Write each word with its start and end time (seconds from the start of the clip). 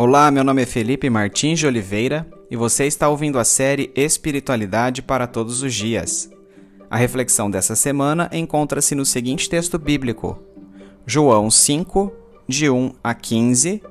Olá, 0.00 0.30
meu 0.30 0.44
nome 0.44 0.62
é 0.62 0.64
Felipe 0.64 1.10
Martins 1.10 1.58
de 1.58 1.66
Oliveira 1.66 2.24
e 2.48 2.54
você 2.54 2.84
está 2.84 3.08
ouvindo 3.08 3.36
a 3.36 3.42
série 3.44 3.90
Espiritualidade 3.96 5.02
para 5.02 5.26
Todos 5.26 5.60
os 5.60 5.74
Dias. 5.74 6.30
A 6.88 6.96
reflexão 6.96 7.50
dessa 7.50 7.74
semana 7.74 8.30
encontra-se 8.32 8.94
no 8.94 9.04
seguinte 9.04 9.48
texto 9.48 9.76
bíblico: 9.76 10.38
João 11.04 11.50
5, 11.50 12.12
de 12.46 12.70
1 12.70 12.92
a 13.02 13.12
15, 13.12 13.82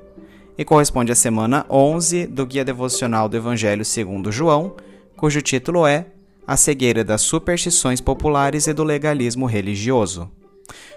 e 0.56 0.64
corresponde 0.64 1.12
à 1.12 1.14
semana 1.14 1.66
11 1.68 2.26
do 2.26 2.46
Guia 2.46 2.64
Devocional 2.64 3.28
do 3.28 3.36
Evangelho 3.36 3.84
segundo 3.84 4.32
João, 4.32 4.76
cujo 5.14 5.42
título 5.42 5.86
é 5.86 6.06
A 6.46 6.56
Cegueira 6.56 7.04
das 7.04 7.20
Superstições 7.20 8.00
Populares 8.00 8.66
e 8.66 8.72
do 8.72 8.82
Legalismo 8.82 9.44
Religioso. 9.44 10.30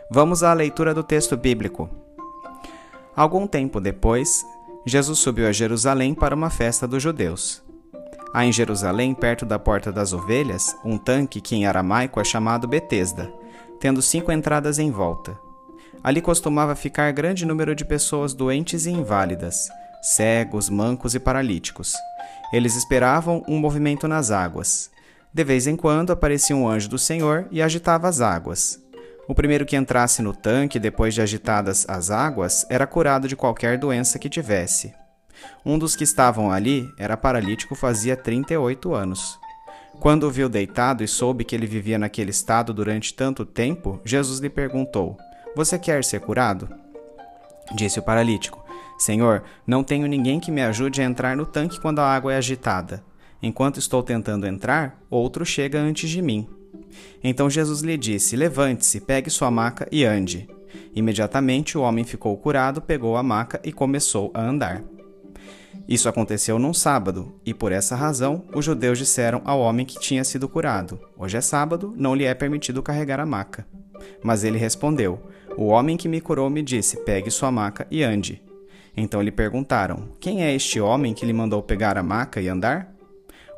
Vamos 0.10 0.42
à 0.42 0.54
leitura 0.54 0.94
do 0.94 1.04
texto 1.04 1.36
bíblico. 1.36 1.90
Algum 3.14 3.46
tempo 3.46 3.82
depois, 3.82 4.46
Jesus 4.86 5.20
subiu 5.20 5.48
a 5.48 5.52
Jerusalém 5.52 6.14
para 6.16 6.34
uma 6.34 6.50
festa 6.50 6.88
dos 6.88 7.04
judeus. 7.04 7.62
Há 8.34 8.46
em 8.46 8.52
Jerusalém, 8.52 9.14
perto 9.14 9.46
da 9.46 9.60
Porta 9.60 9.92
das 9.92 10.12
Ovelhas, 10.12 10.76
um 10.84 10.98
tanque 10.98 11.40
que 11.40 11.56
em 11.56 11.68
aramaico 11.68 12.20
é 12.20 12.24
chamado 12.24 12.68
Betesda, 12.68 13.32
tendo 13.80 14.02
cinco 14.02 14.32
entradas 14.32 14.80
em 14.80 14.90
volta. 14.90 15.38
Ali 16.04 16.20
costumava 16.20 16.76
ficar 16.76 17.12
grande 17.12 17.46
número 17.46 17.76
de 17.76 17.86
pessoas 17.86 18.34
doentes 18.34 18.88
e 18.88 18.92
inválidas, 18.92 19.70
cegos, 20.02 20.68
mancos 20.68 21.14
e 21.14 21.20
paralíticos. 21.20 21.94
Eles 22.52 22.76
esperavam 22.76 23.44
um 23.48 23.60
movimento 23.60 24.08
nas 24.08 24.32
águas. 24.32 24.90
De 25.32 25.44
vez 25.44 25.68
em 25.68 25.76
quando 25.76 26.12
aparecia 26.12 26.56
um 26.56 26.68
anjo 26.68 26.90
do 26.90 26.98
Senhor 26.98 27.48
e 27.52 27.62
agitava 27.62 28.08
as 28.08 28.20
águas. 28.20 28.80
O 29.28 29.36
primeiro 29.36 29.66
que 29.66 29.76
entrasse 29.76 30.22
no 30.22 30.36
tanque 30.36 30.80
depois 30.80 31.14
de 31.14 31.22
agitadas 31.22 31.86
as 31.88 32.10
águas 32.10 32.66
era 32.70 32.88
curado 32.88 33.28
de 33.28 33.36
qualquer 33.36 33.78
doença 33.78 34.20
que 34.20 34.30
tivesse. 34.30 34.94
Um 35.66 35.78
dos 35.78 35.96
que 35.96 36.04
estavam 36.04 36.52
ali 36.52 36.90
era 36.98 37.16
paralítico 37.16 37.76
fazia 37.76 38.16
38 38.18 38.94
anos. 38.94 39.40
Quando 40.00 40.24
o 40.24 40.32
viu 40.32 40.50
deitado 40.50 41.04
e 41.04 41.08
soube 41.08 41.44
que 41.44 41.56
ele 41.56 41.68
vivia 41.68 42.00
naquele 42.00 42.32
estado 42.32 42.74
durante 42.74 43.14
tanto 43.14 43.46
tempo, 43.46 44.02
Jesus 44.04 44.40
lhe 44.40 44.50
perguntou: 44.50 45.18
Você 45.56 45.78
quer 45.78 46.04
ser 46.04 46.22
curado? 46.22 46.68
Disse 47.76 48.00
o 48.00 48.04
paralítico: 48.04 48.64
Senhor, 48.98 49.44
não 49.66 49.84
tenho 49.84 50.08
ninguém 50.08 50.40
que 50.40 50.52
me 50.52 50.62
ajude 50.62 51.02
a 51.02 51.06
entrar 51.06 51.36
no 51.36 51.46
tanque 51.46 51.80
quando 51.80 52.00
a 52.00 52.08
água 52.08 52.34
é 52.34 52.38
agitada. 52.38 53.04
Enquanto 53.42 53.80
estou 53.80 54.04
tentando 54.04 54.48
entrar, 54.48 55.00
outro 55.10 55.46
chega 55.46 55.80
antes 55.80 56.10
de 56.10 56.22
mim. 56.22 56.48
Então 57.24 57.50
Jesus 57.50 57.82
lhe 57.82 57.98
disse: 57.98 58.36
Levante-se, 58.36 59.02
pegue 59.02 59.30
sua 59.30 59.52
maca 59.52 59.88
e 59.92 60.04
ande. 60.04 60.48
Imediatamente 60.96 61.78
o 61.78 61.82
homem 61.82 62.04
ficou 62.04 62.36
curado, 62.38 62.82
pegou 62.82 63.16
a 63.16 63.24
maca 63.24 63.60
e 63.64 63.72
começou 63.72 64.32
a 64.34 64.42
andar. 64.42 64.84
Isso 65.88 66.08
aconteceu 66.08 66.60
num 66.60 66.74
sábado, 66.74 67.34
e 67.46 67.54
por 67.54 67.72
essa 67.72 67.96
razão 67.96 68.46
os 68.54 68.64
judeus 68.64 68.98
disseram 68.98 69.42
ao 69.46 69.60
homem 69.60 69.86
que 69.86 70.00
tinha 70.00 70.24
sido 70.24 70.48
curado: 70.48 71.00
Hoje 71.18 71.38
é 71.38 71.42
sábado, 71.42 71.94
não 71.98 72.16
lhe 72.16 72.26
é 72.26 72.34
permitido 72.34 72.84
carregar 72.84 73.20
a 73.20 73.26
maca. 73.26 73.66
Mas 74.24 74.44
ele 74.44 74.58
respondeu: 74.58 75.20
O 75.58 75.66
homem 75.66 75.98
que 75.98 76.08
me 76.08 76.22
curou 76.22 76.50
me 76.50 76.62
disse: 76.62 76.98
Pegue 77.04 77.32
sua 77.32 77.52
maca 77.52 77.88
e 77.90 78.04
ande. 78.04 78.42
Então 78.96 79.22
lhe 79.22 79.32
perguntaram: 79.32 80.10
Quem 80.20 80.44
é 80.44 80.54
este 80.54 80.80
homem 80.80 81.14
que 81.14 81.26
lhe 81.26 81.34
mandou 81.34 81.62
pegar 81.62 81.98
a 81.98 82.04
maca 82.04 82.42
e 82.42 82.48
andar? 82.48 82.94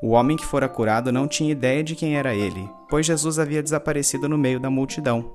O 0.04 0.10
homem 0.10 0.36
que 0.36 0.46
fora 0.46 0.68
curado 0.68 1.14
não 1.14 1.30
tinha 1.30 1.54
ideia 1.54 1.82
de 1.82 1.96
quem 1.96 2.18
era 2.18 2.36
ele, 2.36 2.70
pois 2.90 3.06
Jesus 3.06 3.40
havia 3.40 3.64
desaparecido 3.64 4.28
no 4.28 4.38
meio 4.38 4.60
da 4.60 4.70
multidão. 4.70 5.32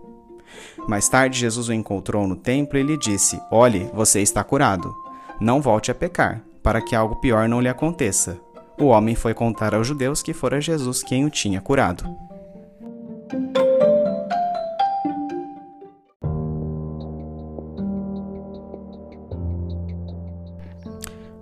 Mais 0.86 1.08
tarde, 1.08 1.38
Jesus 1.40 1.70
o 1.70 1.72
encontrou 1.72 2.28
no 2.28 2.36
templo 2.36 2.78
e 2.78 2.82
lhe 2.82 2.98
disse: 2.98 3.40
Olhe, 3.50 3.90
você 3.94 4.20
está 4.20 4.44
curado. 4.44 4.94
Não 5.40 5.62
volte 5.62 5.90
a 5.90 5.94
pecar, 5.94 6.42
para 6.62 6.82
que 6.82 6.94
algo 6.94 7.16
pior 7.16 7.48
não 7.48 7.62
lhe 7.62 7.68
aconteça. 7.68 8.38
O 8.78 8.88
homem 8.88 9.14
foi 9.14 9.32
contar 9.32 9.74
aos 9.74 9.86
judeus 9.86 10.22
que 10.22 10.34
fora 10.34 10.60
Jesus 10.60 11.02
quem 11.02 11.24
o 11.24 11.30
tinha 11.30 11.62
curado. 11.62 12.27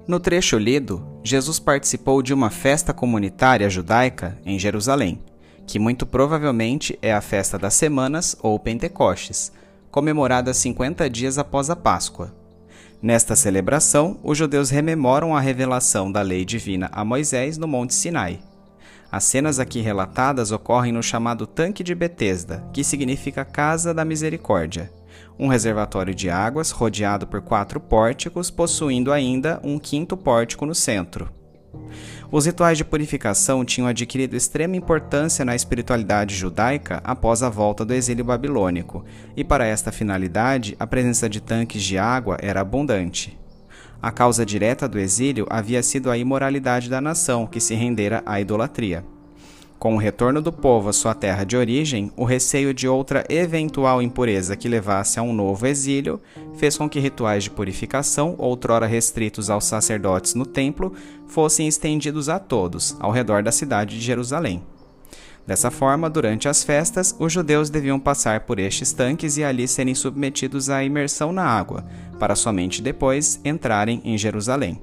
No 0.06 0.20
trecho 0.20 0.56
lido, 0.56 1.04
Jesus 1.24 1.58
participou 1.58 2.22
de 2.22 2.32
uma 2.32 2.48
festa 2.48 2.94
comunitária 2.94 3.68
judaica 3.68 4.38
em 4.46 4.56
Jerusalém, 4.56 5.20
que 5.66 5.80
muito 5.80 6.06
provavelmente 6.06 6.96
é 7.02 7.12
a 7.12 7.20
festa 7.20 7.58
das 7.58 7.74
semanas 7.74 8.36
ou 8.40 8.56
Pentecostes, 8.56 9.50
comemorada 9.90 10.54
50 10.54 11.10
dias 11.10 11.38
após 11.38 11.70
a 11.70 11.74
Páscoa. 11.74 12.32
Nesta 13.02 13.34
celebração, 13.34 14.20
os 14.22 14.38
judeus 14.38 14.70
rememoram 14.70 15.34
a 15.34 15.40
revelação 15.40 16.12
da 16.12 16.22
lei 16.22 16.44
divina 16.44 16.88
a 16.92 17.04
Moisés 17.04 17.58
no 17.58 17.66
Monte 17.66 17.92
Sinai. 17.92 18.38
As 19.10 19.24
cenas 19.24 19.58
aqui 19.58 19.80
relatadas 19.80 20.52
ocorrem 20.52 20.92
no 20.92 21.02
chamado 21.02 21.48
Tanque 21.48 21.82
de 21.82 21.96
Betesda, 21.96 22.64
que 22.72 22.84
significa 22.84 23.44
Casa 23.44 23.92
da 23.92 24.04
Misericórdia, 24.04 24.88
um 25.38 25.48
reservatório 25.48 26.14
de 26.14 26.30
águas 26.30 26.70
rodeado 26.70 27.26
por 27.26 27.40
quatro 27.40 27.78
pórticos, 27.80 28.50
possuindo 28.50 29.12
ainda 29.12 29.60
um 29.62 29.78
quinto 29.78 30.16
pórtico 30.16 30.64
no 30.64 30.74
centro. 30.74 31.30
Os 32.30 32.46
rituais 32.46 32.78
de 32.78 32.84
purificação 32.84 33.64
tinham 33.64 33.86
adquirido 33.86 34.34
extrema 34.34 34.76
importância 34.76 35.44
na 35.44 35.54
espiritualidade 35.54 36.34
judaica 36.34 37.00
após 37.04 37.42
a 37.42 37.48
volta 37.48 37.84
do 37.84 37.94
exílio 37.94 38.24
babilônico, 38.24 39.04
e 39.36 39.44
para 39.44 39.66
esta 39.66 39.92
finalidade 39.92 40.74
a 40.78 40.86
presença 40.86 41.28
de 41.28 41.40
tanques 41.40 41.82
de 41.82 41.98
água 41.98 42.36
era 42.40 42.60
abundante. 42.60 43.38
A 44.02 44.10
causa 44.10 44.44
direta 44.44 44.88
do 44.88 44.98
exílio 44.98 45.46
havia 45.48 45.82
sido 45.82 46.10
a 46.10 46.18
imoralidade 46.18 46.90
da 46.90 47.00
nação, 47.00 47.46
que 47.46 47.60
se 47.60 47.74
rendera 47.74 48.22
à 48.26 48.40
idolatria. 48.40 49.04
Com 49.86 49.94
o 49.94 49.98
retorno 49.98 50.42
do 50.42 50.52
povo 50.52 50.88
à 50.88 50.92
sua 50.92 51.14
terra 51.14 51.44
de 51.44 51.56
origem, 51.56 52.10
o 52.16 52.24
receio 52.24 52.74
de 52.74 52.88
outra 52.88 53.24
eventual 53.28 54.02
impureza 54.02 54.56
que 54.56 54.68
levasse 54.68 55.20
a 55.20 55.22
um 55.22 55.32
novo 55.32 55.64
exílio 55.64 56.20
fez 56.56 56.76
com 56.76 56.88
que 56.88 56.98
rituais 56.98 57.44
de 57.44 57.50
purificação, 57.50 58.34
outrora 58.36 58.84
restritos 58.84 59.48
aos 59.48 59.64
sacerdotes 59.64 60.34
no 60.34 60.44
templo, 60.44 60.92
fossem 61.28 61.68
estendidos 61.68 62.28
a 62.28 62.40
todos 62.40 62.96
ao 62.98 63.12
redor 63.12 63.44
da 63.44 63.52
cidade 63.52 63.96
de 63.96 64.04
Jerusalém. 64.04 64.60
Dessa 65.46 65.70
forma, 65.70 66.10
durante 66.10 66.48
as 66.48 66.64
festas, 66.64 67.14
os 67.20 67.32
judeus 67.32 67.70
deviam 67.70 68.00
passar 68.00 68.40
por 68.40 68.58
estes 68.58 68.92
tanques 68.92 69.36
e 69.36 69.44
ali 69.44 69.68
serem 69.68 69.94
submetidos 69.94 70.68
à 70.68 70.82
imersão 70.82 71.30
na 71.32 71.44
água, 71.44 71.86
para 72.18 72.34
somente 72.34 72.82
depois 72.82 73.40
entrarem 73.44 74.02
em 74.04 74.18
Jerusalém. 74.18 74.80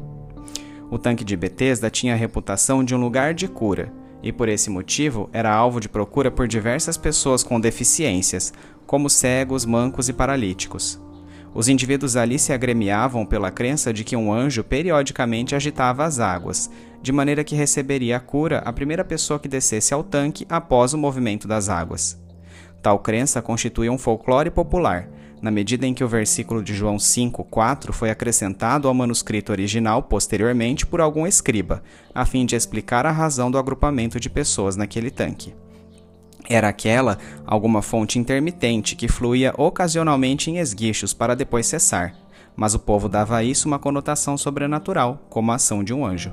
O 0.90 0.98
tanque 0.98 1.26
de 1.26 1.36
Betesda 1.36 1.90
tinha 1.90 2.14
a 2.14 2.18
reputação 2.18 2.86
de 2.86 2.96
um 2.96 3.02
lugar 3.02 3.34
de 3.34 3.50
cura 3.50 4.02
e 4.24 4.32
por 4.32 4.48
esse 4.48 4.70
motivo 4.70 5.30
era 5.34 5.54
alvo 5.54 5.80
de 5.80 5.90
procura 5.90 6.32
por 6.32 6.48
diversas 6.48 6.96
pessoas 6.98 7.44
com 7.44 7.60
deficiências, 7.60 8.54
como 8.88 9.10
cegos, 9.10 9.66
mancos 9.66 10.08
e 10.08 10.14
paralíticos. 10.14 11.00
Os 11.54 11.68
indivíduos 11.68 12.16
ali 12.16 12.40
se 12.40 12.52
agremiavam 12.52 13.26
pela 13.26 13.52
crença 13.52 13.94
de 13.94 14.04
que 14.04 14.16
um 14.16 14.34
anjo 14.34 14.64
periodicamente 14.64 15.54
agitava 15.54 16.04
as 16.04 16.20
águas, 16.20 16.72
de 17.02 17.12
maneira 17.12 17.44
que 17.44 17.56
receberia 17.56 18.18
a 18.18 18.20
cura 18.20 18.60
a 18.60 18.74
primeira 18.74 19.04
pessoa 19.04 19.40
que 19.40 19.48
descesse 19.48 19.94
ao 19.94 20.04
tanque 20.04 20.48
após 20.50 20.94
o 20.94 20.98
movimento 20.98 21.48
das 21.48 21.70
águas. 21.70 22.18
Tal 22.82 22.98
crença 23.00 23.42
constituía 23.42 23.92
um 23.92 23.98
folclore 23.98 24.50
popular, 24.50 25.08
na 25.44 25.52
medida 25.52 25.86
em 25.86 25.94
que 25.94 26.06
o 26.06 26.08
versículo 26.08 26.64
de 26.64 26.74
João 26.74 26.98
5:4 26.98 27.92
foi 27.92 28.10
acrescentado 28.10 28.88
ao 28.88 28.94
manuscrito 28.94 29.52
original 29.52 30.02
posteriormente 30.02 30.86
por 30.86 31.02
algum 31.02 31.28
escriba, 31.28 31.84
a 32.16 32.26
fim 32.26 32.46
de 32.46 32.56
explicar 32.56 33.06
a 33.06 33.12
razão 33.12 33.52
do 33.52 33.58
agrupamento 33.58 34.22
de 34.22 34.30
pessoas 34.30 34.78
naquele 34.78 35.12
tanque. 35.12 35.54
Era 36.50 36.70
aquela 36.70 37.18
alguma 37.46 37.82
fonte 37.82 38.18
intermitente 38.18 38.96
que 38.96 39.10
fluía 39.10 39.54
ocasionalmente 39.58 40.50
em 40.50 40.60
esguichos 40.60 41.14
para 41.14 41.36
depois 41.36 41.68
cessar, 41.68 42.16
mas 42.56 42.74
o 42.74 42.80
povo 42.80 43.10
dava 43.10 43.36
a 43.36 43.44
isso 43.44 43.68
uma 43.68 43.80
conotação 43.80 44.38
sobrenatural, 44.38 45.26
como 45.30 45.52
a 45.52 45.56
ação 45.56 45.84
de 45.84 45.94
um 45.94 46.06
anjo. 46.06 46.32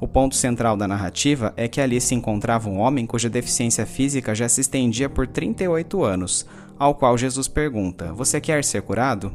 O 0.00 0.08
ponto 0.08 0.34
central 0.34 0.76
da 0.76 0.88
narrativa 0.88 1.52
é 1.56 1.68
que 1.68 1.80
ali 1.80 2.00
se 2.00 2.14
encontrava 2.14 2.68
um 2.68 2.78
homem 2.78 3.06
cuja 3.06 3.28
deficiência 3.28 3.84
física 3.84 4.34
já 4.34 4.48
se 4.48 4.60
estendia 4.60 5.08
por 5.08 5.26
38 5.26 6.02
anos, 6.02 6.46
ao 6.78 6.94
qual 6.94 7.18
Jesus 7.18 7.48
pergunta: 7.48 8.12
Você 8.14 8.40
quer 8.40 8.64
ser 8.64 8.82
curado? 8.82 9.34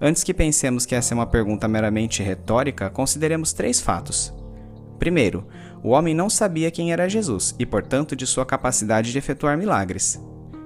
Antes 0.00 0.22
que 0.22 0.34
pensemos 0.34 0.84
que 0.84 0.94
essa 0.94 1.14
é 1.14 1.16
uma 1.16 1.26
pergunta 1.26 1.68
meramente 1.68 2.22
retórica, 2.22 2.90
consideremos 2.90 3.52
três 3.52 3.80
fatos. 3.80 4.34
Primeiro, 4.98 5.46
o 5.82 5.90
homem 5.90 6.14
não 6.14 6.28
sabia 6.28 6.70
quem 6.70 6.92
era 6.92 7.08
Jesus 7.08 7.54
e, 7.58 7.64
portanto, 7.64 8.14
de 8.14 8.26
sua 8.26 8.44
capacidade 8.44 9.12
de 9.12 9.18
efetuar 9.18 9.56
milagres. 9.56 10.22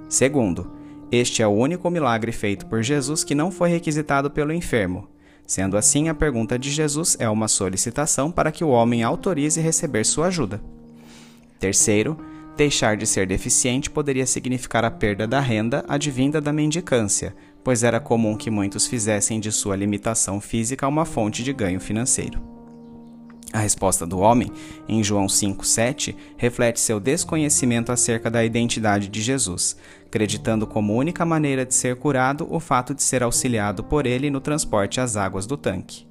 Segundo, 0.09 0.73
este 1.11 1.43
é 1.43 1.47
o 1.47 1.50
único 1.50 1.88
milagre 1.88 2.32
feito 2.32 2.67
por 2.67 2.82
Jesus 2.82 3.23
que 3.23 3.35
não 3.35 3.50
foi 3.50 3.71
requisitado 3.71 4.31
pelo 4.31 4.53
enfermo. 4.53 5.09
Sendo 5.46 5.76
assim, 5.76 6.08
a 6.08 6.14
pergunta 6.14 6.58
de 6.58 6.70
Jesus 6.70 7.17
é 7.19 7.29
uma 7.29 7.49
solicitação 7.49 8.31
para 8.31 8.50
que 8.50 8.64
o 8.64 8.69
homem 8.69 9.02
autorize 9.02 9.61
receber 9.61 10.05
sua 10.05 10.26
ajuda. 10.26 10.62
Terceiro, 11.58 12.19
Deixar 12.56 12.96
de 12.96 13.05
ser 13.05 13.26
deficiente 13.26 13.91
poderia 13.91 14.26
significar 14.26 14.85
a 14.85 14.91
perda 14.91 15.26
da 15.26 15.41
renda 15.41 15.85
advinda 15.88 16.41
da 16.41 16.52
mendicância, 16.52 17.35
pois 17.64 17.82
era 17.82 17.99
comum 17.99 18.37
que 18.37 18.49
muitos 18.49 18.87
fizessem 18.87 19.41
de 19.41 19.50
sua 19.50 19.75
limitação 19.75 20.41
física 20.41 20.87
uma 20.87 21.05
fonte 21.05 21.43
de 21.43 21.52
ganho 21.52 21.81
financeiro. 21.81 22.40
A 23.55 23.61
resposta 23.61 24.05
do 24.05 24.19
homem, 24.19 24.51
em 24.89 25.01
João 25.01 25.27
5,7, 25.27 26.17
reflete 26.37 26.81
seu 26.81 26.99
desconhecimento 26.99 27.93
acerca 27.93 28.29
da 28.29 28.45
identidade 28.45 29.06
de 29.06 29.23
Jesus, 29.23 29.77
acreditando 30.05 30.67
como 30.67 30.93
única 30.93 31.25
maneira 31.25 31.65
de 31.65 31.73
ser 31.73 31.95
curado 31.95 32.49
o 32.51 32.59
fato 32.59 32.93
de 32.93 33.01
ser 33.01 33.23
auxiliado 33.23 33.85
por 33.85 34.06
ele 34.06 34.29
no 34.29 34.41
transporte 34.41 35.01
às 35.01 35.17
águas 35.17 35.47
do 35.47 35.56
tanque. 35.56 36.05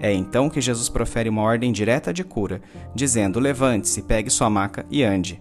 É 0.00 0.10
então 0.10 0.48
que 0.48 0.58
Jesus 0.58 0.88
profere 0.88 1.28
uma 1.28 1.42
ordem 1.42 1.70
direta 1.70 2.14
de 2.14 2.24
cura, 2.24 2.62
dizendo: 2.94 3.38
Levante-se, 3.38 4.00
pegue 4.00 4.30
sua 4.30 4.48
maca 4.48 4.86
e 4.90 5.04
ande. 5.04 5.38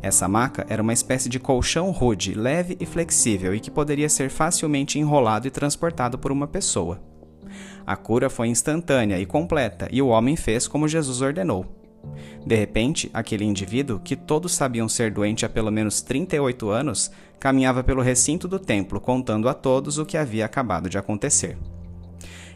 Essa 0.00 0.28
maca 0.28 0.64
era 0.68 0.80
uma 0.80 0.92
espécie 0.92 1.28
de 1.28 1.40
colchão 1.40 1.90
rude, 1.90 2.32
leve 2.32 2.76
e 2.78 2.86
flexível 2.86 3.52
e 3.52 3.58
que 3.58 3.72
poderia 3.72 4.08
ser 4.08 4.30
facilmente 4.30 5.00
enrolado 5.00 5.48
e 5.48 5.50
transportado 5.50 6.16
por 6.16 6.30
uma 6.30 6.46
pessoa. 6.46 7.09
A 7.86 7.96
cura 7.96 8.30
foi 8.30 8.48
instantânea 8.48 9.18
e 9.18 9.26
completa 9.26 9.88
e 9.90 10.00
o 10.00 10.08
homem 10.08 10.36
fez 10.36 10.68
como 10.68 10.88
Jesus 10.88 11.20
ordenou. 11.20 11.66
De 12.46 12.54
repente, 12.54 13.10
aquele 13.12 13.44
indivíduo, 13.44 14.00
que 14.00 14.16
todos 14.16 14.52
sabiam 14.52 14.88
ser 14.88 15.10
doente 15.10 15.44
há 15.44 15.48
pelo 15.48 15.70
menos 15.70 16.00
38 16.00 16.70
anos, 16.70 17.10
caminhava 17.38 17.84
pelo 17.84 18.02
recinto 18.02 18.48
do 18.48 18.58
templo 18.58 19.00
contando 19.00 19.48
a 19.48 19.54
todos 19.54 19.98
o 19.98 20.06
que 20.06 20.16
havia 20.16 20.46
acabado 20.46 20.88
de 20.88 20.98
acontecer. 20.98 21.58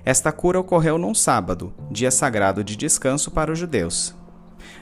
Esta 0.05 0.31
cura 0.31 0.61
ocorreu 0.61 0.99
num 0.99 1.15
sábado, 1.15 1.73
dia 1.91 2.11
sagrado 2.11 2.63
de 2.63 2.77
descanso 2.77 3.31
para 3.31 3.53
os 3.53 3.59
judeus. 3.59 4.15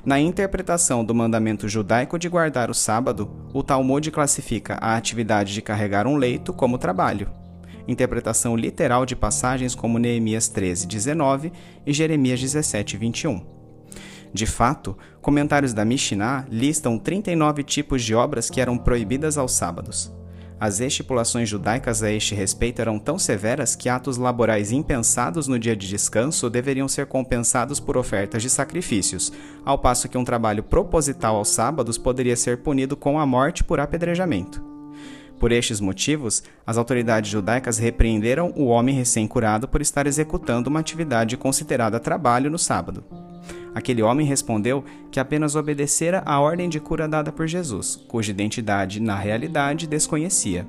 Na 0.04 0.18
interpretação 0.18 1.04
do 1.04 1.14
mandamento 1.14 1.68
judaico 1.68 2.18
de 2.18 2.28
guardar 2.28 2.70
o 2.70 2.74
sábado, 2.74 3.30
o 3.52 3.62
Talmud 3.62 4.10
classifica 4.10 4.74
a 4.80 4.96
atividade 4.96 5.54
de 5.54 5.62
carregar 5.62 6.06
um 6.06 6.16
leito 6.16 6.52
como 6.52 6.78
trabalho. 6.78 7.30
Interpretação 7.86 8.56
literal 8.56 9.04
de 9.04 9.16
passagens 9.16 9.74
como 9.74 9.98
Neemias 9.98 10.48
13, 10.48 10.86
19 10.86 11.52
e 11.86 11.92
Jeremias 11.92 12.40
17, 12.40 12.96
21. 12.96 13.44
De 14.32 14.46
fato, 14.46 14.96
comentários 15.20 15.74
da 15.74 15.84
Mishnah 15.84 16.46
listam 16.50 16.98
39 16.98 17.62
tipos 17.62 18.02
de 18.02 18.14
obras 18.14 18.48
que 18.48 18.60
eram 18.60 18.78
proibidas 18.78 19.36
aos 19.36 19.52
sábados. 19.52 20.10
As 20.58 20.78
estipulações 20.78 21.48
judaicas 21.48 22.04
a 22.04 22.10
este 22.12 22.36
respeito 22.36 22.80
eram 22.80 22.96
tão 22.96 23.18
severas 23.18 23.74
que 23.74 23.88
atos 23.88 24.16
laborais 24.16 24.70
impensados 24.70 25.48
no 25.48 25.58
dia 25.58 25.74
de 25.74 25.88
descanso 25.88 26.48
deveriam 26.48 26.86
ser 26.86 27.06
compensados 27.06 27.80
por 27.80 27.96
ofertas 27.96 28.42
de 28.42 28.48
sacrifícios, 28.48 29.32
ao 29.64 29.76
passo 29.76 30.08
que 30.08 30.16
um 30.16 30.22
trabalho 30.24 30.62
proposital 30.62 31.34
aos 31.34 31.48
sábados 31.48 31.98
poderia 31.98 32.36
ser 32.36 32.58
punido 32.58 32.96
com 32.96 33.18
a 33.18 33.26
morte 33.26 33.64
por 33.64 33.80
apedrejamento. 33.80 34.62
Por 35.42 35.50
estes 35.50 35.80
motivos, 35.80 36.40
as 36.64 36.76
autoridades 36.76 37.28
judaicas 37.28 37.76
repreenderam 37.76 38.52
o 38.54 38.66
homem 38.66 38.94
recém-curado 38.94 39.66
por 39.66 39.82
estar 39.82 40.06
executando 40.06 40.70
uma 40.70 40.78
atividade 40.78 41.36
considerada 41.36 41.98
trabalho 41.98 42.48
no 42.48 42.56
sábado. 42.56 43.02
Aquele 43.74 44.02
homem 44.02 44.24
respondeu 44.24 44.84
que 45.10 45.18
apenas 45.18 45.56
obedecera 45.56 46.22
à 46.24 46.38
ordem 46.38 46.68
de 46.68 46.78
cura 46.78 47.08
dada 47.08 47.32
por 47.32 47.48
Jesus, 47.48 47.96
cuja 48.06 48.30
identidade, 48.30 49.00
na 49.00 49.16
realidade, 49.16 49.88
desconhecia. 49.88 50.64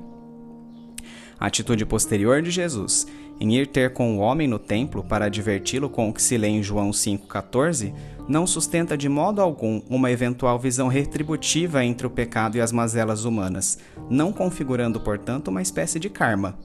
A 1.39 1.45
atitude 1.45 1.85
posterior 1.85 2.41
de 2.41 2.49
Jesus 2.49 3.05
em 3.43 3.57
ir 3.57 3.67
ter 3.67 3.91
com 3.91 4.15
o 4.15 4.19
homem 4.19 4.47
no 4.47 4.57
templo 4.57 5.03
para 5.03 5.25
adverti-lo 5.25 5.89
com 5.89 6.07
o 6.07 6.13
que 6.13 6.21
se 6.21 6.37
lê 6.37 6.47
em 6.47 6.63
João 6.63 6.91
5,14 6.91 7.93
não 8.25 8.47
sustenta 8.47 8.97
de 8.97 9.09
modo 9.09 9.41
algum 9.41 9.81
uma 9.89 10.09
eventual 10.09 10.57
visão 10.57 10.87
retributiva 10.87 11.83
entre 11.83 12.07
o 12.07 12.09
pecado 12.09 12.55
e 12.55 12.61
as 12.61 12.71
mazelas 12.71 13.25
humanas, 13.25 13.77
não 14.09 14.31
configurando, 14.31 14.97
portanto, 14.97 15.49
uma 15.49 15.61
espécie 15.61 15.99
de 15.99 16.09
karma. 16.09 16.57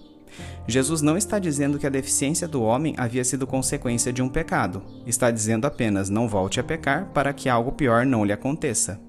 Jesus 0.69 1.03
não 1.03 1.17
está 1.17 1.41
dizendo 1.41 1.81
que 1.81 1.87
a 1.87 1.91
deficiência 1.91 2.47
do 2.47 2.63
homem 2.63 2.95
havia 2.97 3.25
sido 3.25 3.45
consequência 3.45 4.13
de 4.13 4.23
um 4.23 4.29
pecado, 4.29 4.81
está 5.05 5.33
dizendo 5.33 5.67
apenas 5.67 6.09
não 6.09 6.29
volte 6.29 6.61
a 6.61 6.63
pecar 6.63 7.07
para 7.07 7.33
que 7.33 7.49
algo 7.49 7.73
pior 7.73 8.07
não 8.07 8.25
lhe 8.25 8.33
aconteça. 8.33 9.01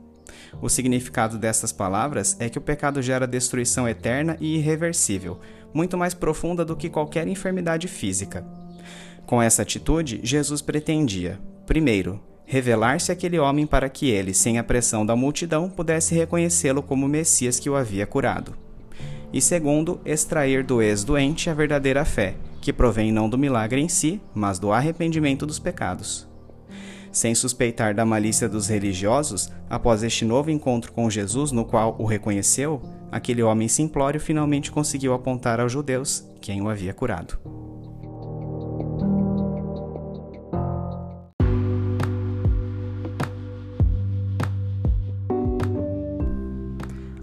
O 0.62 0.69
significado 0.69 1.38
dessas 1.38 1.71
palavras 1.71 2.36
é 2.39 2.50
que 2.50 2.57
o 2.57 2.62
pecado 2.62 3.01
gera 3.01 3.27
destruição 3.27 3.88
eterna 3.88 4.36
e 4.39 4.56
irreversível, 4.56 5.39
muito 5.74 5.98
mais 5.98 6.13
profunda 6.13 6.63
do 6.63 6.75
que 6.75 6.89
qualquer 6.89 7.27
enfermidade 7.27 7.88
física. 7.88 8.45
Com 9.25 9.42
essa 9.42 9.62
atitude, 9.62 10.19
Jesus 10.24 10.62
pretendia, 10.62 11.39
primeiro, 11.66 12.19
revelar-se 12.45 13.12
àquele 13.12 13.38
homem 13.38 13.68
para 13.68 13.89
que 13.89 14.10
ele, 14.10 14.33
sem 14.33 14.57
a 14.57 14.63
pressão 14.63 15.06
da 15.06 15.16
multidão, 15.16 15.69
pudesse 15.69 16.16
reconhecê-lo 16.16 16.81
como 16.81 17.06
o 17.06 17.10
Messias 17.10 17.60
que 17.60 17.69
o 17.69 17.75
havia 17.75 18.07
curado. 18.07 18.56
E 19.31 19.39
segundo, 19.39 20.01
extrair 20.04 20.63
do 20.63 20.81
ex-doente 20.81 21.50
a 21.50 21.54
verdadeira 21.54 22.04
fé, 22.04 22.36
que 22.60 22.74
provém 22.74 23.12
não 23.12 23.30
do 23.30 23.38
milagre 23.38 23.80
em 23.80 23.88
si, 23.88 24.19
mas 24.33 24.57
do 24.57 24.71
arrependimento 24.71 25.45
dos 25.45 25.60
pecados. 25.60 26.28
Sem 27.11 27.33
suspeitar 27.33 27.95
da 27.95 28.06
malícia 28.06 28.47
dos 28.47 28.67
religiosos, 28.67 29.50
após 29.69 30.03
este 30.03 30.23
novo 30.23 30.51
encontro 30.51 30.91
com 30.91 31.09
Jesus, 31.09 31.51
no 31.51 31.65
qual 31.65 31.95
o 31.97 32.06
reconheceu, 32.06 32.81
aquele 33.11 33.41
homem 33.41 33.67
simplório 33.67 34.19
finalmente 34.19 34.71
conseguiu 34.71 35.13
apontar 35.13 35.59
aos 35.59 35.71
judeus 35.71 36.23
quem 36.39 36.61
o 36.61 36.69
havia 36.69 36.94
curado. 36.94 37.39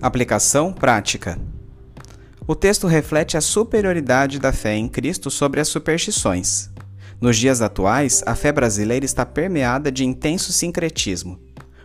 Aplicação 0.02 0.72
prática. 0.72 1.38
O 2.46 2.54
texto 2.54 2.86
reflete 2.86 3.36
a 3.36 3.40
superioridade 3.40 4.38
da 4.38 4.52
fé 4.52 4.76
em 4.76 4.88
Cristo 4.88 5.30
sobre 5.30 5.60
as 5.60 5.66
superstições. 5.66 6.70
Nos 7.20 7.38
dias 7.38 7.62
atuais, 7.62 8.22
a 8.26 8.34
fé 8.34 8.52
brasileira 8.52 9.04
está 9.04 9.24
permeada 9.24 9.90
de 9.90 10.04
intenso 10.04 10.52
sincretismo. 10.52 11.40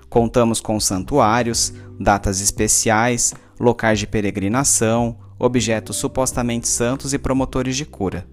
Contamos 0.10 0.60
com 0.60 0.78
santuários, 0.78 1.74
datas 1.98 2.42
especiais, 2.42 3.34
locais 3.58 3.98
de 3.98 4.06
peregrinação, 4.06 5.18
objetos 5.40 5.96
supostamente 5.96 6.68
santos 6.68 7.14
e 7.14 7.18
promotores 7.18 7.78
de 7.78 7.86
cura. 7.86 8.28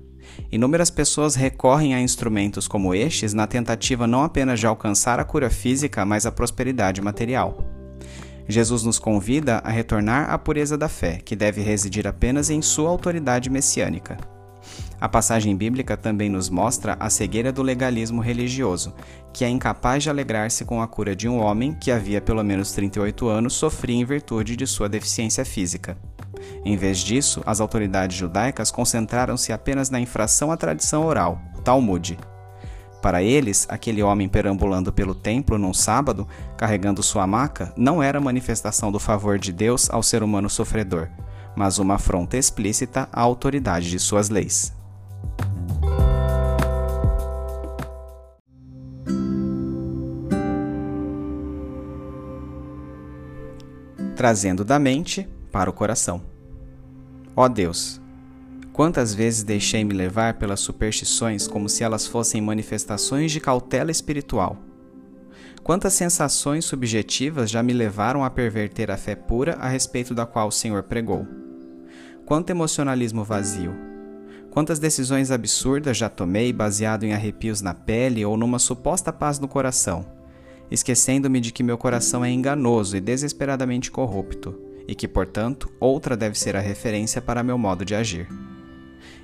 Inúmeras 0.50 0.90
pessoas 0.90 1.36
recorrem 1.36 1.94
a 1.94 2.00
instrumentos 2.00 2.66
como 2.66 2.92
estes 2.92 3.32
na 3.32 3.46
tentativa 3.46 4.06
não 4.06 4.24
apenas 4.24 4.58
de 4.58 4.66
alcançar 4.66 5.20
a 5.20 5.24
cura 5.24 5.48
física, 5.48 6.04
mas 6.04 6.26
a 6.26 6.32
prosperidade 6.32 7.00
material. 7.00 7.58
Jesus 8.48 8.82
nos 8.82 8.98
convida 8.98 9.58
a 9.58 9.70
retornar 9.70 10.30
à 10.30 10.38
pureza 10.38 10.76
da 10.76 10.88
fé, 10.88 11.20
que 11.24 11.36
deve 11.36 11.60
residir 11.60 12.08
apenas 12.08 12.50
em 12.50 12.60
sua 12.60 12.88
autoridade 12.90 13.48
messiânica. 13.48 14.16
A 15.00 15.08
passagem 15.08 15.56
bíblica 15.56 15.96
também 15.96 16.28
nos 16.28 16.50
mostra 16.50 16.96
a 16.98 17.08
cegueira 17.08 17.52
do 17.52 17.62
legalismo 17.62 18.20
religioso, 18.20 18.94
que 19.32 19.44
é 19.44 19.48
incapaz 19.48 20.02
de 20.02 20.10
alegrar-se 20.10 20.64
com 20.64 20.82
a 20.82 20.88
cura 20.88 21.14
de 21.14 21.28
um 21.28 21.38
homem 21.38 21.72
que 21.72 21.90
havia 21.90 22.20
pelo 22.20 22.42
menos 22.42 22.72
38 22.72 23.28
anos 23.28 23.54
sofria 23.54 23.96
em 23.96 24.04
virtude 24.04 24.56
de 24.56 24.66
sua 24.66 24.88
deficiência 24.88 25.44
física. 25.44 25.96
Em 26.64 26.76
vez 26.76 26.98
disso, 26.98 27.42
as 27.46 27.60
autoridades 27.60 28.16
judaicas 28.16 28.70
concentraram-se 28.70 29.52
apenas 29.52 29.90
na 29.90 30.00
infração 30.00 30.50
à 30.50 30.56
tradição 30.56 31.06
oral, 31.06 31.40
Talmud, 31.64 32.18
para 33.00 33.22
eles, 33.22 33.66
aquele 33.70 34.02
homem 34.02 34.28
perambulando 34.28 34.92
pelo 34.92 35.14
templo 35.14 35.56
num 35.56 35.72
sábado, 35.72 36.26
carregando 36.56 37.02
sua 37.02 37.26
maca, 37.26 37.72
não 37.76 38.02
era 38.02 38.20
manifestação 38.20 38.90
do 38.90 38.98
favor 38.98 39.38
de 39.38 39.52
Deus 39.52 39.88
ao 39.88 40.02
ser 40.02 40.22
humano 40.22 40.50
sofredor, 40.50 41.08
mas 41.58 41.80
uma 41.80 41.96
afronta 41.96 42.36
explícita 42.36 43.08
à 43.12 43.20
autoridade 43.20 43.90
de 43.90 43.98
suas 43.98 44.28
leis. 44.28 44.72
Trazendo 54.14 54.64
da 54.64 54.78
mente 54.78 55.28
para 55.50 55.68
o 55.68 55.72
coração. 55.72 56.22
Ó 57.34 57.48
Deus, 57.48 58.00
Quantas 58.72 59.12
vezes 59.12 59.42
deixei-me 59.42 59.92
levar 59.92 60.34
pelas 60.34 60.60
superstições 60.60 61.48
como 61.48 61.68
se 61.68 61.82
elas 61.82 62.06
fossem 62.06 62.40
manifestações 62.40 63.32
de 63.32 63.40
cautela 63.40 63.90
espiritual? 63.90 64.56
Quantas 65.64 65.94
sensações 65.94 66.64
subjetivas 66.64 67.50
já 67.50 67.60
me 67.60 67.72
levaram 67.72 68.22
a 68.22 68.30
perverter 68.30 68.88
a 68.88 68.96
fé 68.96 69.16
pura 69.16 69.54
a 69.54 69.68
respeito 69.68 70.14
da 70.14 70.24
qual 70.24 70.46
o 70.46 70.52
Senhor 70.52 70.84
pregou? 70.84 71.26
Quanto 72.28 72.50
emocionalismo 72.50 73.24
vazio! 73.24 73.74
Quantas 74.50 74.78
decisões 74.78 75.30
absurdas 75.30 75.96
já 75.96 76.10
tomei 76.10 76.52
baseado 76.52 77.04
em 77.04 77.14
arrepios 77.14 77.62
na 77.62 77.72
pele 77.72 78.22
ou 78.22 78.36
numa 78.36 78.58
suposta 78.58 79.10
paz 79.10 79.38
no 79.38 79.48
coração, 79.48 80.04
esquecendo-me 80.70 81.40
de 81.40 81.50
que 81.50 81.62
meu 81.62 81.78
coração 81.78 82.22
é 82.22 82.30
enganoso 82.30 82.98
e 82.98 83.00
desesperadamente 83.00 83.90
corrupto, 83.90 84.54
e 84.86 84.94
que, 84.94 85.08
portanto, 85.08 85.72
outra 85.80 86.18
deve 86.18 86.38
ser 86.38 86.54
a 86.54 86.60
referência 86.60 87.22
para 87.22 87.42
meu 87.42 87.56
modo 87.56 87.82
de 87.82 87.94
agir. 87.94 88.28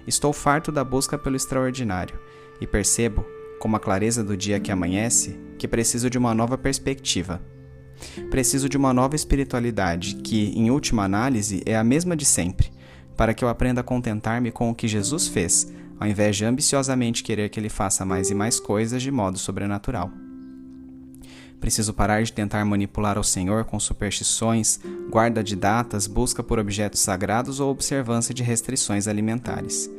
Estou 0.07 0.33
farto 0.33 0.73
da 0.73 0.83
busca 0.83 1.19
pelo 1.19 1.37
extraordinário 1.37 2.19
e 2.59 2.67
percebo, 2.67 3.23
com 3.61 3.77
a 3.77 3.79
clareza 3.79 4.25
do 4.25 4.35
dia 4.35 4.59
que 4.59 4.73
amanhece, 4.73 5.39
que 5.59 5.69
preciso 5.69 6.09
de 6.09 6.17
uma 6.17 6.35
nova 6.35 6.57
perspectiva. 6.57 7.43
Preciso 8.31 8.67
de 8.67 8.79
uma 8.79 8.95
nova 8.95 9.15
espiritualidade 9.15 10.15
que, 10.15 10.59
em 10.59 10.71
última 10.71 11.05
análise, 11.05 11.63
é 11.67 11.77
a 11.77 11.85
mesma 11.85 12.17
de 12.17 12.25
sempre, 12.25 12.73
para 13.17 13.35
que 13.35 13.45
eu 13.45 13.49
aprenda 13.49 13.81
a 13.81 13.85
contentar-me 13.85 14.51
com 14.51 14.71
o 14.71 14.75
que 14.75 14.89
Jesus 14.89 15.29
fez, 15.29 15.73
ao 15.99 16.07
invés 16.07 16.37
de 16.37 16.45
ambiciosamente 16.45 17.23
querer 17.23 17.49
que 17.49 17.59
ele 17.59 17.69
faça 17.69 18.05
mais 18.05 18.31
e 18.31 18.35
mais 18.35 18.59
coisas 18.59 19.03
de 19.03 19.11
modo 19.11 19.39
sobrenatural. 19.39 20.11
Preciso 21.61 21.95
parar 21.95 22.23
de 22.23 22.33
tentar 22.33 22.63
manipular 22.65 23.19
o 23.19 23.25
Senhor 23.25 23.65
com 23.65 23.81
superstições, 23.81 24.79
guarda 25.11 25.43
de 25.43 25.57
datas, 25.57 26.07
busca 26.07 26.43
por 26.43 26.59
objetos 26.59 27.01
sagrados 27.01 27.59
ou 27.59 27.71
observância 27.71 28.35
de 28.35 28.43
restrições 28.43 29.09
alimentares. 29.09 29.91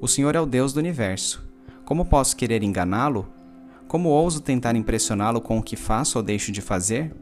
O 0.00 0.08
Senhor 0.08 0.34
é 0.34 0.40
o 0.40 0.46
Deus 0.46 0.72
do 0.72 0.78
universo. 0.78 1.46
Como 1.84 2.06
posso 2.06 2.34
querer 2.36 2.62
enganá-lo? 2.62 3.28
Como 3.86 4.08
ouso 4.08 4.40
tentar 4.40 4.74
impressioná-lo 4.76 5.42
com 5.42 5.58
o 5.58 5.62
que 5.62 5.76
faço 5.76 6.16
ou 6.16 6.24
deixo 6.24 6.50
de 6.50 6.62
fazer? 6.62 7.12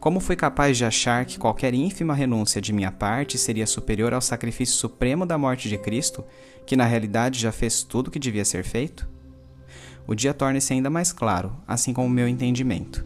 Como 0.00 0.20
fui 0.20 0.36
capaz 0.36 0.76
de 0.76 0.84
achar 0.84 1.24
que 1.24 1.38
qualquer 1.38 1.74
ínfima 1.74 2.14
renúncia 2.14 2.60
de 2.60 2.72
minha 2.72 2.92
parte 2.92 3.36
seria 3.36 3.66
superior 3.66 4.14
ao 4.14 4.20
sacrifício 4.20 4.76
supremo 4.76 5.26
da 5.26 5.36
morte 5.36 5.68
de 5.68 5.76
Cristo, 5.76 6.24
que 6.64 6.76
na 6.76 6.84
realidade 6.84 7.40
já 7.40 7.50
fez 7.50 7.82
tudo 7.82 8.06
o 8.06 8.10
que 8.10 8.18
devia 8.18 8.44
ser 8.44 8.62
feito? 8.62 9.08
O 10.06 10.14
dia 10.14 10.32
torna-se 10.32 10.72
ainda 10.72 10.88
mais 10.88 11.12
claro, 11.12 11.52
assim 11.66 11.92
como 11.92 12.06
o 12.06 12.10
meu 12.10 12.28
entendimento. 12.28 13.04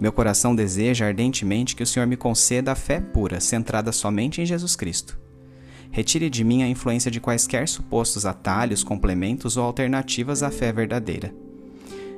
Meu 0.00 0.10
coração 0.10 0.56
deseja 0.56 1.06
ardentemente 1.06 1.76
que 1.76 1.82
o 1.82 1.86
Senhor 1.86 2.06
me 2.06 2.16
conceda 2.16 2.72
a 2.72 2.74
fé 2.74 2.98
pura, 2.98 3.38
centrada 3.38 3.92
somente 3.92 4.40
em 4.40 4.46
Jesus 4.46 4.74
Cristo. 4.74 5.18
Retire 5.90 6.30
de 6.30 6.42
mim 6.42 6.62
a 6.62 6.68
influência 6.68 7.10
de 7.10 7.20
quaisquer 7.20 7.68
supostos 7.68 8.24
atalhos, 8.24 8.82
complementos 8.82 9.58
ou 9.58 9.64
alternativas 9.64 10.42
à 10.42 10.50
fé 10.50 10.72
verdadeira. 10.72 11.34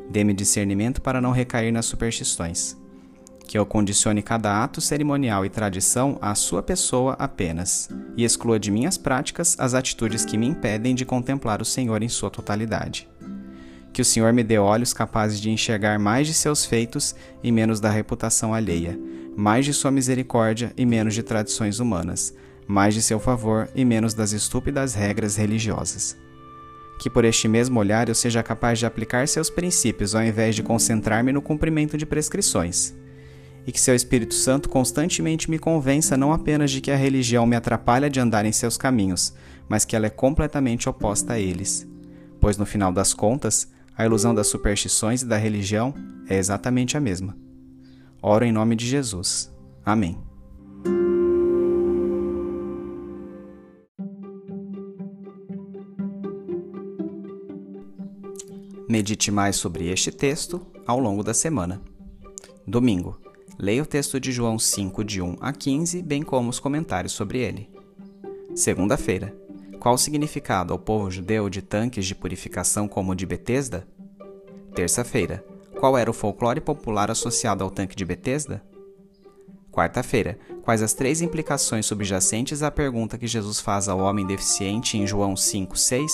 Dê-me 0.08 0.32
discernimento 0.32 1.02
para 1.02 1.20
não 1.20 1.32
recair 1.32 1.72
nas 1.72 1.86
superstições 1.86 2.80
que 3.52 3.58
eu 3.58 3.66
condicione 3.66 4.22
cada 4.22 4.64
ato 4.64 4.80
cerimonial 4.80 5.44
e 5.44 5.50
tradição 5.50 6.16
à 6.22 6.34
sua 6.34 6.62
pessoa 6.62 7.12
apenas, 7.18 7.86
e 8.16 8.24
exclua 8.24 8.58
de 8.58 8.70
minhas 8.70 8.96
práticas 8.96 9.54
as 9.60 9.74
atitudes 9.74 10.24
que 10.24 10.38
me 10.38 10.46
impedem 10.46 10.94
de 10.94 11.04
contemplar 11.04 11.60
o 11.60 11.64
Senhor 11.66 12.02
em 12.02 12.08
sua 12.08 12.30
totalidade. 12.30 13.06
Que 13.92 14.00
o 14.00 14.04
Senhor 14.06 14.32
me 14.32 14.42
dê 14.42 14.56
olhos 14.56 14.94
capazes 14.94 15.38
de 15.38 15.50
enxergar 15.50 15.98
mais 15.98 16.26
de 16.26 16.32
seus 16.32 16.64
feitos 16.64 17.14
e 17.42 17.52
menos 17.52 17.78
da 17.78 17.90
reputação 17.90 18.54
alheia, 18.54 18.98
mais 19.36 19.66
de 19.66 19.74
sua 19.74 19.90
misericórdia 19.90 20.72
e 20.74 20.86
menos 20.86 21.12
de 21.12 21.22
tradições 21.22 21.78
humanas, 21.78 22.34
mais 22.66 22.94
de 22.94 23.02
seu 23.02 23.20
favor 23.20 23.68
e 23.74 23.84
menos 23.84 24.14
das 24.14 24.32
estúpidas 24.32 24.94
regras 24.94 25.36
religiosas. 25.36 26.16
Que 26.98 27.10
por 27.10 27.22
este 27.22 27.48
mesmo 27.48 27.78
olhar 27.78 28.08
eu 28.08 28.14
seja 28.14 28.42
capaz 28.42 28.78
de 28.78 28.86
aplicar 28.86 29.28
seus 29.28 29.50
princípios 29.50 30.14
ao 30.14 30.22
invés 30.22 30.56
de 30.56 30.62
concentrar-me 30.62 31.32
no 31.32 31.42
cumprimento 31.42 31.98
de 31.98 32.06
prescrições 32.06 33.01
e 33.66 33.72
que 33.72 33.80
seu 33.80 33.94
Espírito 33.94 34.34
Santo 34.34 34.68
constantemente 34.68 35.50
me 35.50 35.58
convença 35.58 36.16
não 36.16 36.32
apenas 36.32 36.70
de 36.70 36.80
que 36.80 36.90
a 36.90 36.96
religião 36.96 37.46
me 37.46 37.56
atrapalha 37.56 38.10
de 38.10 38.20
andar 38.20 38.44
em 38.44 38.52
seus 38.52 38.76
caminhos, 38.76 39.34
mas 39.68 39.84
que 39.84 39.94
ela 39.94 40.06
é 40.06 40.10
completamente 40.10 40.88
oposta 40.88 41.34
a 41.34 41.38
eles. 41.38 41.86
Pois 42.40 42.56
no 42.56 42.66
final 42.66 42.92
das 42.92 43.14
contas, 43.14 43.70
a 43.96 44.04
ilusão 44.04 44.34
das 44.34 44.48
superstições 44.48 45.22
e 45.22 45.26
da 45.26 45.36
religião 45.36 45.94
é 46.28 46.36
exatamente 46.36 46.96
a 46.96 47.00
mesma. 47.00 47.36
Oro 48.20 48.44
em 48.44 48.52
nome 48.52 48.74
de 48.74 48.86
Jesus. 48.86 49.52
Amém. 49.84 50.18
Medite 58.88 59.30
mais 59.30 59.56
sobre 59.56 59.88
este 59.88 60.12
texto 60.12 60.66
ao 60.86 60.98
longo 60.98 61.22
da 61.22 61.32
semana. 61.32 61.80
Domingo. 62.66 63.21
Leia 63.58 63.82
o 63.82 63.86
texto 63.86 64.18
de 64.18 64.32
João 64.32 64.58
5, 64.58 65.04
de 65.04 65.20
1 65.20 65.36
a 65.40 65.52
15, 65.52 66.02
bem 66.02 66.22
como 66.22 66.48
os 66.48 66.58
comentários 66.58 67.12
sobre 67.12 67.38
ele. 67.38 67.70
Segunda-feira. 68.54 69.36
Qual 69.78 69.94
o 69.94 69.98
significado 69.98 70.72
ao 70.72 70.78
povo 70.78 71.10
judeu 71.10 71.50
de 71.50 71.60
tanques 71.60 72.06
de 72.06 72.14
purificação 72.14 72.88
como 72.88 73.12
o 73.12 73.14
de 73.14 73.26
Betesda? 73.26 73.86
Terça-feira. 74.74 75.44
Qual 75.78 75.98
era 75.98 76.10
o 76.10 76.14
folclore 76.14 76.60
popular 76.60 77.10
associado 77.10 77.62
ao 77.62 77.70
tanque 77.70 77.96
de 77.96 78.04
Betesda? 78.04 78.62
Quarta-feira. 79.70 80.38
Quais 80.62 80.82
as 80.82 80.94
três 80.94 81.20
implicações 81.20 81.86
subjacentes 81.86 82.62
à 82.62 82.70
pergunta 82.70 83.18
que 83.18 83.26
Jesus 83.26 83.60
faz 83.60 83.88
ao 83.88 83.98
homem 83.98 84.26
deficiente 84.26 84.96
em 84.96 85.06
João 85.06 85.36
5, 85.36 85.76
6? 85.76 86.12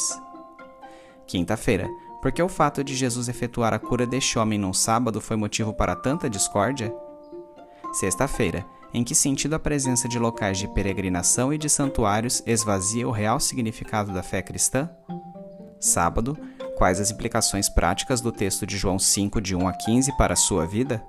Quinta-feira. 1.26 1.88
Por 2.22 2.32
que 2.32 2.42
o 2.42 2.48
fato 2.48 2.82
de 2.82 2.96
Jesus 2.96 3.28
efetuar 3.28 3.72
a 3.72 3.78
cura 3.78 4.06
deste 4.06 4.38
homem 4.38 4.58
num 4.58 4.72
sábado 4.72 5.20
foi 5.20 5.36
motivo 5.36 5.72
para 5.72 5.94
tanta 5.94 6.28
discórdia? 6.28 6.92
Sexta-feira. 7.92 8.66
Em 8.92 9.04
que 9.04 9.14
sentido 9.14 9.54
a 9.54 9.58
presença 9.58 10.08
de 10.08 10.18
locais 10.18 10.58
de 10.58 10.66
peregrinação 10.68 11.52
e 11.52 11.58
de 11.58 11.68
santuários 11.68 12.42
esvazia 12.46 13.06
o 13.06 13.10
real 13.10 13.38
significado 13.38 14.12
da 14.12 14.22
fé 14.22 14.40
cristã? 14.42 14.88
Sábado. 15.80 16.36
Quais 16.76 17.00
as 17.00 17.10
implicações 17.10 17.68
práticas 17.68 18.20
do 18.20 18.30
texto 18.30 18.64
de 18.64 18.76
João 18.76 18.98
5, 18.98 19.40
de 19.40 19.56
1 19.56 19.68
a 19.68 19.72
15 19.72 20.16
para 20.16 20.34
a 20.34 20.36
sua 20.36 20.64
vida? 20.64 21.02